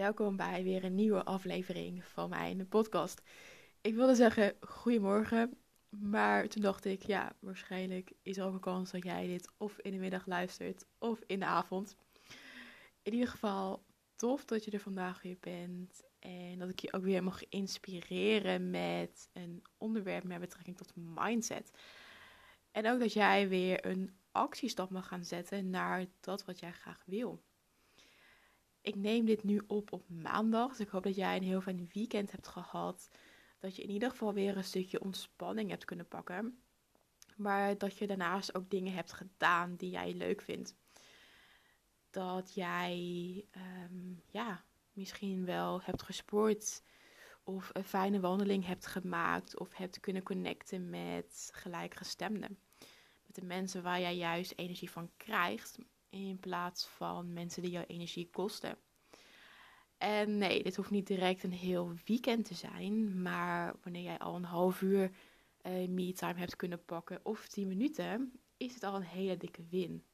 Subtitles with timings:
[0.00, 3.22] Welkom bij weer een nieuwe aflevering van mijn podcast.
[3.80, 8.90] Ik wilde zeggen goedemorgen, maar toen dacht ik, ja, waarschijnlijk is er ook een kans
[8.90, 11.96] dat jij dit of in de middag luistert of in de avond.
[13.02, 13.84] In ieder geval,
[14.16, 18.70] tof dat je er vandaag weer bent en dat ik je ook weer mag inspireren
[18.70, 21.70] met een onderwerp met betrekking tot mindset.
[22.70, 27.02] En ook dat jij weer een actiestap mag gaan zetten naar dat wat jij graag
[27.06, 27.42] wil.
[28.82, 30.68] Ik neem dit nu op op maandag.
[30.68, 33.08] Dus ik hoop dat jij een heel fijn weekend hebt gehad.
[33.58, 36.62] Dat je in ieder geval weer een stukje ontspanning hebt kunnen pakken.
[37.36, 40.76] Maar dat je daarnaast ook dingen hebt gedaan die jij leuk vindt.
[42.10, 46.82] Dat jij um, ja, misschien wel hebt gesport.
[47.44, 49.58] Of een fijne wandeling hebt gemaakt.
[49.58, 52.58] Of hebt kunnen connecten met gelijkgestemden.
[53.26, 55.78] Met de mensen waar jij juist energie van krijgt
[56.10, 58.76] in plaats van mensen die jouw energie kosten.
[59.98, 64.36] En nee, dit hoeft niet direct een heel weekend te zijn, maar wanneer jij al
[64.36, 65.10] een half uur
[65.62, 70.04] uh, me-time hebt kunnen pakken of 10 minuten, is het al een hele dikke win.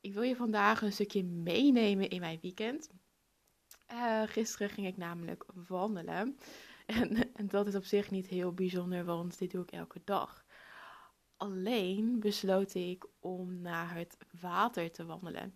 [0.00, 2.90] Ik wil je vandaag een stukje meenemen in mijn weekend.
[3.92, 6.36] Uh, gisteren ging ik namelijk wandelen.
[6.86, 10.41] En, en dat is op zich niet heel bijzonder, want dit doe ik elke dag.
[11.42, 15.54] Alleen besloot ik om naar het water te wandelen.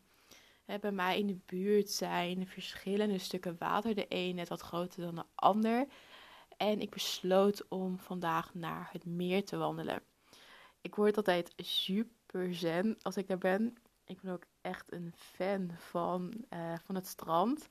[0.81, 3.95] Bij mij in de buurt zijn verschillende stukken water.
[3.95, 5.87] De een net wat groter dan de ander.
[6.57, 10.03] En ik besloot om vandaag naar het meer te wandelen.
[10.81, 13.77] Ik word altijd super zen als ik daar ben.
[14.05, 17.69] Ik ben ook echt een fan van, uh, van het strand.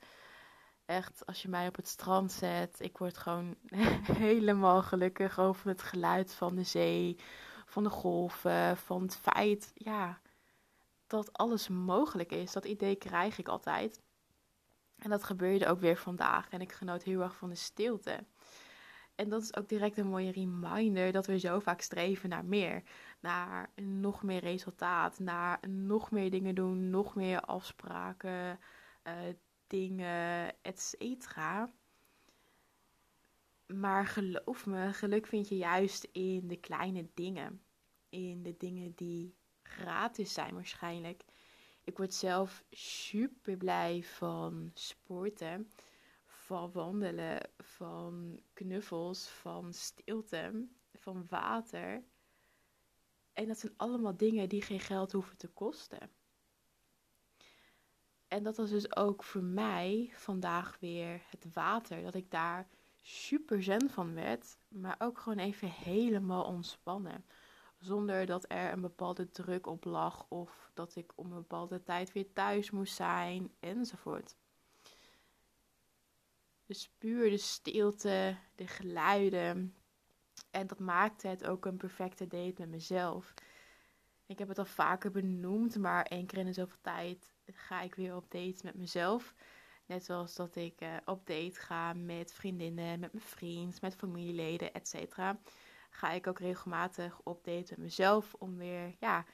[0.84, 3.56] Echt, als je mij op het strand zet, ik word gewoon
[4.26, 7.16] helemaal gelukkig over het geluid van de zee
[7.66, 10.20] van de golven, van het feit ja,
[11.06, 12.52] dat alles mogelijk is.
[12.52, 14.00] Dat idee krijg ik altijd.
[14.98, 16.48] En dat gebeurde ook weer vandaag.
[16.48, 18.24] En ik genoot heel erg van de stilte.
[19.14, 22.82] En dat is ook direct een mooie reminder dat we zo vaak streven naar meer.
[23.20, 28.60] Naar nog meer resultaat, naar nog meer dingen doen, nog meer afspraken,
[29.04, 29.12] uh,
[29.66, 31.70] dingen, et cetera.
[33.66, 37.62] Maar geloof me, geluk vind je juist in de kleine dingen.
[38.08, 41.24] In de dingen die gratis zijn waarschijnlijk.
[41.84, 45.70] Ik word zelf super blij van sporten,
[46.24, 52.04] van wandelen, van knuffels, van stilte, van water.
[53.32, 56.10] En dat zijn allemaal dingen die geen geld hoeven te kosten.
[58.28, 62.02] En dat was dus ook voor mij vandaag weer het water.
[62.02, 62.68] Dat ik daar
[63.06, 67.24] super zen van werd, maar ook gewoon even helemaal ontspannen.
[67.78, 72.12] Zonder dat er een bepaalde druk op lag of dat ik om een bepaalde tijd
[72.12, 74.36] weer thuis moest zijn enzovoort.
[76.66, 79.74] Dus puur de stilte, de geluiden.
[80.50, 83.34] En dat maakte het ook een perfecte date met mezelf.
[84.26, 87.94] Ik heb het al vaker benoemd, maar één keer in de zoveel tijd ga ik
[87.94, 89.34] weer op date met mezelf.
[89.86, 94.72] Net zoals dat ik uh, op date ga met vriendinnen, met mijn vriend, met familieleden,
[94.72, 94.94] etc.
[95.90, 99.24] Ga ik ook regelmatig op date met mezelf om weer ja,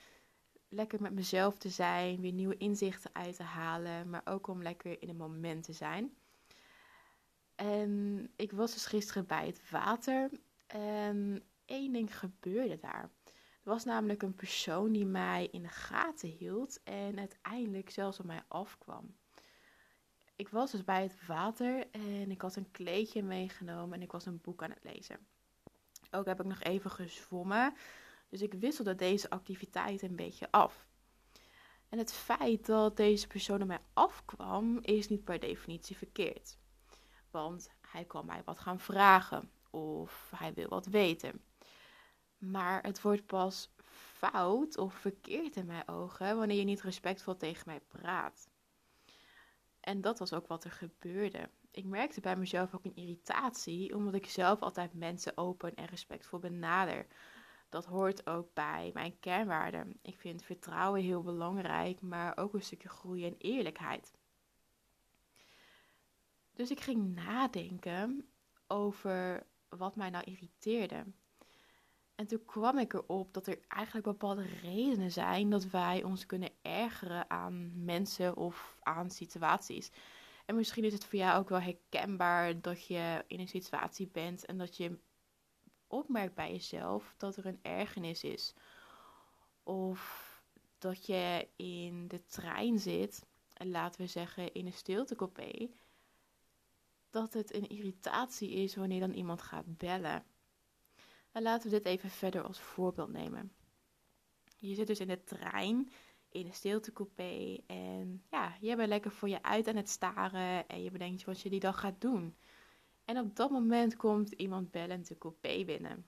[0.68, 5.02] lekker met mezelf te zijn, weer nieuwe inzichten uit te halen, maar ook om lekker
[5.02, 6.14] in het moment te zijn.
[7.54, 10.30] En ik was dus gisteren bij het water
[10.66, 13.10] en één ding gebeurde daar.
[13.64, 18.26] Er was namelijk een persoon die mij in de gaten hield en uiteindelijk zelfs op
[18.26, 19.14] mij afkwam
[20.36, 24.26] ik was dus bij het water en ik had een kleedje meegenomen en ik was
[24.26, 25.26] een boek aan het lezen.
[26.10, 27.74] Ook heb ik nog even gezwommen.
[28.28, 30.86] Dus ik wisselde deze activiteit een beetje af.
[31.88, 36.58] En het feit dat deze persoon op mij afkwam, is niet per definitie verkeerd.
[37.30, 41.42] Want hij kan mij wat gaan vragen of hij wil wat weten.
[42.38, 43.70] Maar het wordt pas
[44.12, 48.48] fout of verkeerd in mijn ogen wanneer je niet respectvol tegen mij praat.
[49.82, 51.48] En dat was ook wat er gebeurde.
[51.70, 56.38] Ik merkte bij mezelf ook een irritatie, omdat ik zelf altijd mensen open en respectvol
[56.38, 57.06] benader.
[57.68, 59.98] Dat hoort ook bij mijn kernwaarden.
[60.02, 64.12] Ik vind vertrouwen heel belangrijk, maar ook een stukje groei en eerlijkheid.
[66.54, 68.28] Dus ik ging nadenken
[68.66, 71.04] over wat mij nou irriteerde.
[72.14, 76.50] En toen kwam ik erop dat er eigenlijk bepaalde redenen zijn dat wij ons kunnen
[76.62, 79.90] ergeren aan mensen of aan situaties.
[80.46, 84.44] En misschien is het voor jou ook wel herkenbaar dat je in een situatie bent
[84.44, 84.98] en dat je
[85.86, 88.54] opmerkt bij jezelf dat er een ergernis is.
[89.62, 90.30] Of
[90.78, 95.70] dat je in de trein zit, en laten we zeggen in een stiltecoupé,
[97.10, 100.24] dat het een irritatie is wanneer dan iemand gaat bellen.
[101.32, 103.52] En laten we dit even verder als voorbeeld nemen.
[104.58, 105.90] Je zit dus in de trein,
[106.32, 110.82] in een stiltecoupé en ja, je bent lekker voor je uit aan het staren en
[110.82, 112.36] je bedenkt wat je die dag gaat doen.
[113.04, 116.06] En op dat moment komt iemand bellend de coupé binnen.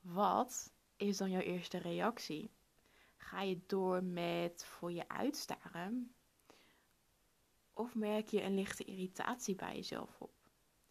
[0.00, 2.50] Wat is dan jouw eerste reactie?
[3.16, 6.14] Ga je door met voor je uitstaren?
[7.72, 10.34] Of merk je een lichte irritatie bij jezelf op?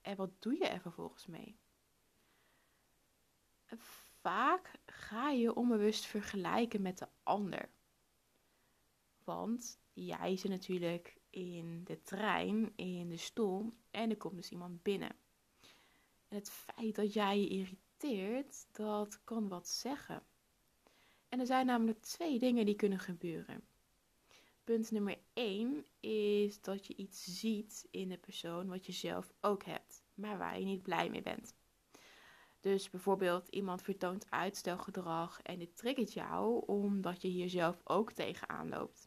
[0.01, 1.57] En wat doe je er vervolgens mee?
[4.21, 7.69] Vaak ga je onbewust vergelijken met de ander.
[9.25, 14.83] Want jij zit natuurlijk in de trein, in de stoel en er komt dus iemand
[14.83, 15.15] binnen.
[16.27, 20.23] En het feit dat jij je irriteert, dat kan wat zeggen.
[21.29, 23.63] En er zijn namelijk twee dingen die kunnen gebeuren.
[24.63, 29.63] Punt nummer 1 is dat je iets ziet in de persoon wat je zelf ook
[29.63, 31.55] hebt, maar waar je niet blij mee bent.
[32.59, 38.69] Dus bijvoorbeeld iemand vertoont uitstelgedrag en dit triggert jou omdat je hier zelf ook tegenaan
[38.69, 39.04] loopt.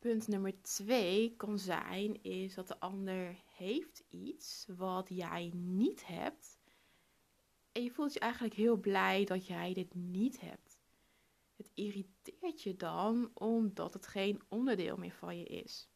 [0.00, 6.58] Punt nummer 2 kan zijn is dat de ander heeft iets wat jij niet hebt.
[7.72, 10.78] En je voelt je eigenlijk heel blij dat jij dit niet hebt.
[11.56, 15.88] Het irriteert je dan omdat het geen onderdeel meer van je is.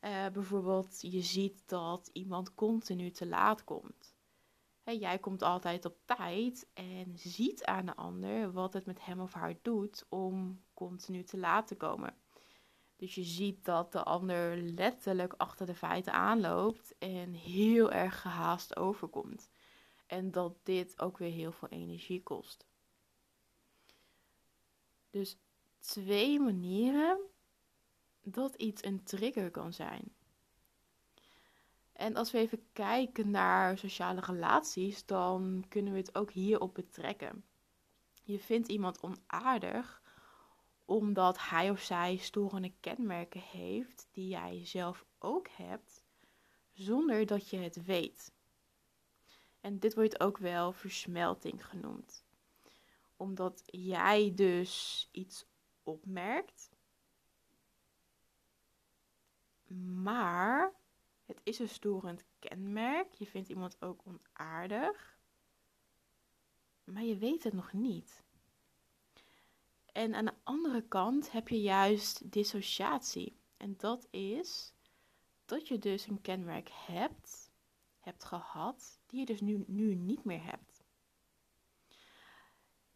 [0.00, 4.14] Uh, bijvoorbeeld, je ziet dat iemand continu te laat komt.
[4.84, 9.32] jij komt altijd op tijd en ziet aan de ander wat het met hem of
[9.32, 12.14] haar doet om continu te laat te komen.
[13.00, 18.76] Dus je ziet dat de ander letterlijk achter de feiten aanloopt en heel erg gehaast
[18.76, 19.50] overkomt.
[20.06, 22.66] En dat dit ook weer heel veel energie kost.
[25.10, 25.38] Dus
[25.78, 27.18] twee manieren
[28.22, 30.14] dat iets een trigger kan zijn.
[31.92, 37.44] En als we even kijken naar sociale relaties, dan kunnen we het ook hierop betrekken.
[38.22, 39.99] Je vindt iemand onaardig
[40.90, 46.04] omdat hij of zij storende kenmerken heeft die jij zelf ook hebt,
[46.72, 48.32] zonder dat je het weet.
[49.60, 52.24] En dit wordt ook wel versmelting genoemd.
[53.16, 55.46] Omdat jij dus iets
[55.82, 56.70] opmerkt,
[60.02, 60.72] maar
[61.26, 63.12] het is een storend kenmerk.
[63.14, 65.18] Je vindt iemand ook onaardig,
[66.84, 68.22] maar je weet het nog niet.
[69.92, 73.36] En aan de andere kant heb je juist dissociatie.
[73.56, 74.74] En dat is
[75.44, 77.50] dat je dus een kenmerk hebt,
[78.00, 80.84] hebt gehad, die je dus nu, nu niet meer hebt.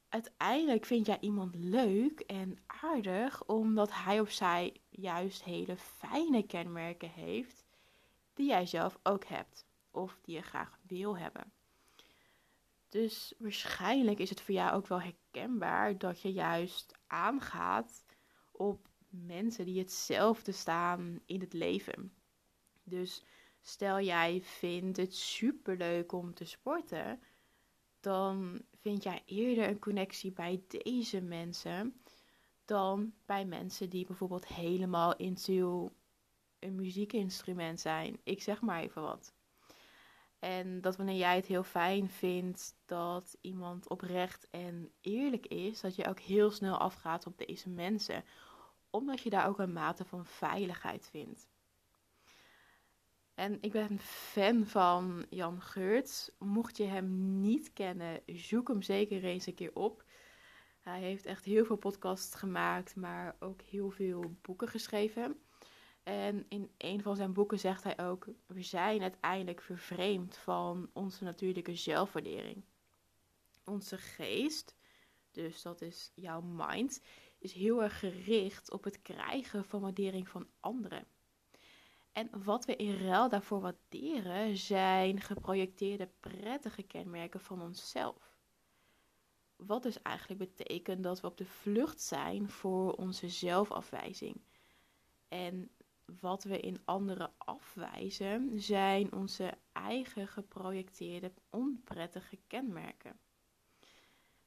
[0.08, 7.10] Uiteindelijk vind jij iemand leuk en aardig omdat hij of zij juist hele fijne kenmerken
[7.10, 7.64] heeft
[8.34, 11.52] die jij zelf ook hebt of die je graag wil hebben.
[12.94, 18.04] Dus waarschijnlijk is het voor jou ook wel herkenbaar dat je juist aangaat
[18.50, 22.14] op mensen die hetzelfde staan in het leven.
[22.82, 23.24] Dus
[23.60, 27.22] stel jij vindt het superleuk om te sporten,
[28.00, 32.00] dan vind jij eerder een connectie bij deze mensen
[32.64, 35.92] dan bij mensen die bijvoorbeeld helemaal into
[36.58, 38.20] een muziekinstrument zijn.
[38.22, 39.33] Ik zeg maar even wat.
[40.44, 45.94] En dat wanneer jij het heel fijn vindt dat iemand oprecht en eerlijk is, dat
[45.94, 48.24] je ook heel snel afgaat op deze mensen.
[48.90, 51.48] Omdat je daar ook een mate van veiligheid vindt.
[53.34, 56.30] En ik ben een fan van Jan Geurts.
[56.38, 60.04] Mocht je hem niet kennen, zoek hem zeker eens een keer op.
[60.80, 65.40] Hij heeft echt heel veel podcasts gemaakt, maar ook heel veel boeken geschreven.
[66.04, 71.24] En in een van zijn boeken zegt hij ook: We zijn uiteindelijk vervreemd van onze
[71.24, 72.64] natuurlijke zelfwaardering.
[73.64, 74.76] Onze geest,
[75.30, 77.02] dus dat is jouw mind,
[77.38, 81.06] is heel erg gericht op het krijgen van waardering van anderen.
[82.12, 88.36] En wat we in ruil daarvoor waarderen zijn geprojecteerde prettige kenmerken van onszelf.
[89.56, 94.40] Wat dus eigenlijk betekent dat we op de vlucht zijn voor onze zelfafwijzing.
[95.28, 95.70] En
[96.20, 103.18] wat we in anderen afwijzen zijn onze eigen geprojecteerde onprettige kenmerken.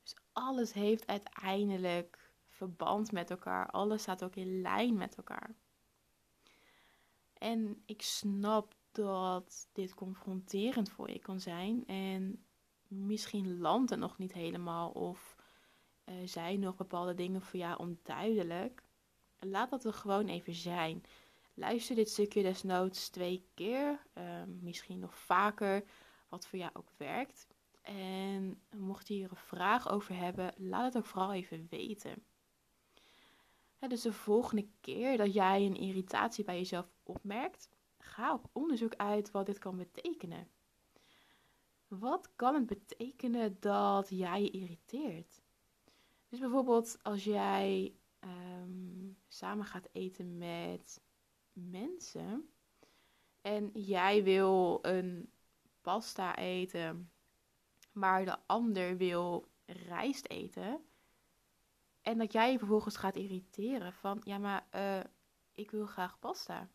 [0.03, 3.69] Dus alles heeft uiteindelijk verband met elkaar.
[3.69, 5.55] Alles staat ook in lijn met elkaar.
[7.33, 11.85] En ik snap dat dit confronterend voor je kan zijn.
[11.85, 12.45] En
[12.87, 14.89] misschien landt het nog niet helemaal.
[14.89, 15.35] Of
[16.25, 18.83] zijn nog bepaalde dingen voor jou onduidelijk.
[19.39, 21.03] Laat dat er gewoon even zijn.
[21.59, 24.05] Luister dit stukje desnoods twee keer.
[24.17, 25.83] Uh, misschien nog vaker.
[26.29, 27.47] Wat voor jou ook werkt.
[27.81, 32.23] En mocht je hier een vraag over hebben, laat het ook vooral even weten.
[33.87, 39.31] dus de volgende keer dat jij een irritatie bij jezelf opmerkt, ga op onderzoek uit
[39.31, 40.49] wat dit kan betekenen.
[41.87, 45.41] Wat kan het betekenen dat jij je irriteert?
[46.29, 51.01] Dus bijvoorbeeld als jij um, samen gaat eten met
[51.57, 52.49] mensen
[53.41, 55.31] en jij wil een
[55.81, 57.11] pasta eten
[57.97, 60.85] maar de ander wil rijst eten.
[62.01, 65.03] En dat jij je vervolgens gaat irriteren van, ja maar uh,
[65.53, 66.69] ik wil graag pasta.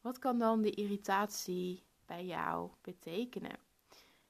[0.00, 3.58] Wat kan dan de irritatie bij jou betekenen?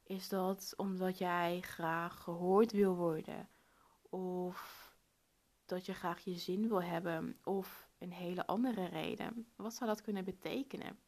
[0.02, 3.48] Is dat omdat jij graag gehoord wil worden?
[4.10, 4.92] Of
[5.64, 7.38] dat je graag je zin wil hebben?
[7.44, 9.46] Of een hele andere reden?
[9.56, 10.98] Wat zou dat kunnen betekenen?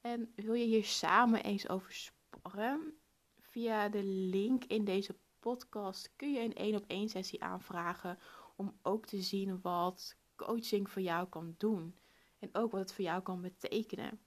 [0.00, 2.98] En wil je hier samen eens over sparren?
[3.38, 8.18] Via de link in deze podcast kun je een één op één sessie aanvragen
[8.56, 11.94] om ook te zien wat coaching voor jou kan doen
[12.38, 14.20] en ook wat het voor jou kan betekenen.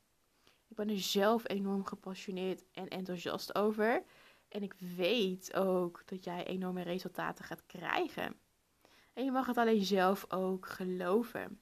[0.68, 4.04] Ik ben er zelf enorm gepassioneerd en enthousiast over
[4.48, 8.36] en ik weet ook dat jij enorme resultaten gaat krijgen.
[9.14, 11.60] En je mag het alleen zelf ook geloven.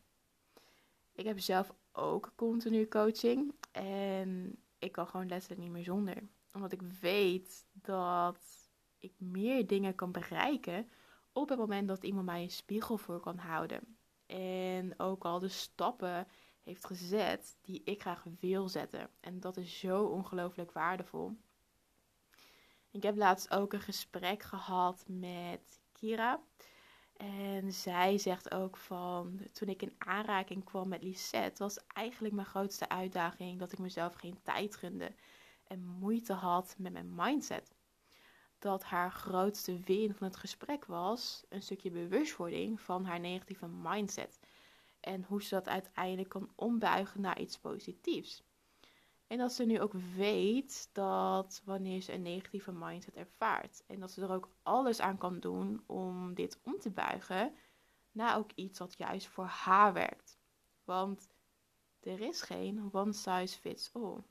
[1.12, 6.72] Ik heb zelf ook continu coaching en ik kan gewoon letterlijk niet meer zonder omdat
[6.72, 10.90] ik weet dat ik meer dingen kan bereiken
[11.34, 13.98] op het moment dat iemand mij een spiegel voor kan houden.
[14.26, 16.28] En ook al de stappen
[16.64, 19.10] heeft gezet die ik graag wil zetten.
[19.20, 21.38] En dat is zo ongelooflijk waardevol.
[22.92, 26.40] Ik heb laatst ook een gesprek gehad met Kira.
[27.22, 32.48] En zij zegt ook van, toen ik in aanraking kwam met Lisette, was eigenlijk mijn
[32.48, 35.12] grootste uitdaging dat ik mezelf geen tijd gunde
[35.68, 37.72] en moeite had met mijn mindset.
[38.60, 44.40] Dat haar grootste win van het gesprek was een stukje bewustwording van haar negatieve mindset.
[45.00, 48.44] En hoe ze dat uiteindelijk kan ombuigen naar iets positiefs.
[49.32, 53.84] En dat ze nu ook weet dat wanneer ze een negatieve mindset ervaart.
[53.88, 57.54] En dat ze er ook alles aan kan doen om dit om te buigen
[58.12, 60.40] naar ook iets wat juist voor haar werkt.
[60.84, 61.30] Want
[62.00, 64.24] er is geen one size fits all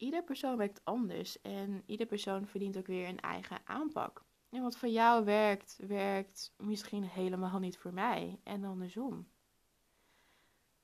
[0.00, 4.24] ieder persoon werkt anders en ieder persoon verdient ook weer een eigen aanpak.
[4.48, 9.28] En wat voor jou werkt, werkt misschien helemaal niet voor mij en andersom.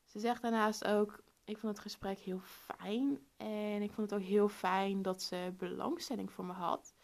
[0.04, 4.26] Ze zegt daarnaast ook: Ik vond het gesprek heel fijn en ik vond het ook
[4.26, 6.94] heel fijn dat ze belangstelling voor me had.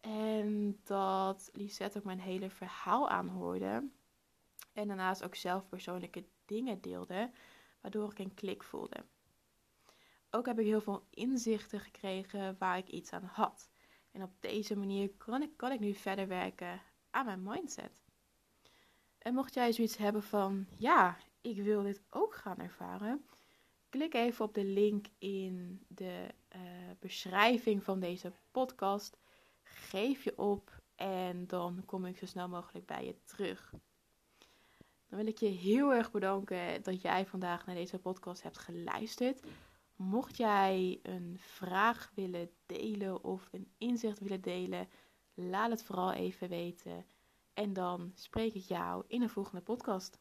[0.00, 3.88] En dat Lisette ook mijn hele verhaal aanhoorde.
[4.72, 7.30] En daarnaast ook zelf persoonlijke dingen deelde,
[7.80, 9.04] waardoor ik een klik voelde
[10.30, 13.70] ook heb ik heel veel inzichten gekregen waar ik iets aan had.
[14.10, 16.80] En op deze manier kan ik, kan ik nu verder werken
[17.10, 18.02] aan mijn mindset.
[19.18, 23.24] En mocht jij zoiets hebben van, ja, ik wil dit ook gaan ervaren,
[23.88, 26.60] klik even op de link in de uh,
[26.98, 29.18] beschrijving van deze podcast.
[29.62, 33.72] Geef je op en dan kom ik zo snel mogelijk bij je terug.
[35.08, 39.46] Dan wil ik je heel erg bedanken dat jij vandaag naar deze podcast hebt geluisterd.
[39.96, 44.88] Mocht jij een vraag willen delen of een inzicht willen delen,
[45.34, 47.06] laat het vooral even weten.
[47.54, 50.18] En dan spreek ik jou in een volgende podcast.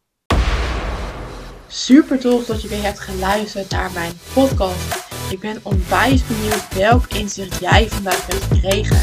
[1.70, 5.06] Super tof dat je weer hebt geluisterd naar mijn podcast.
[5.30, 9.02] Ik ben onwijs benieuwd welk inzicht jij vandaag hebt gekregen.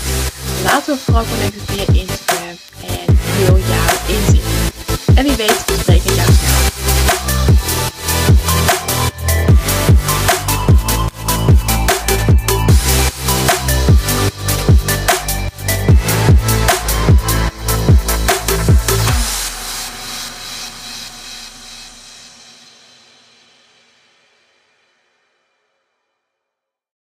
[0.62, 2.56] Laat me vooral connecten via Instagram
[2.87, 4.73] en deel jouw inzicht.
[5.14, 5.64] En wie weet,